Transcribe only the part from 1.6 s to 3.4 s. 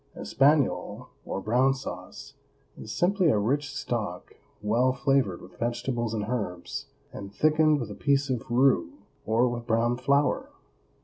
sauce, is simply a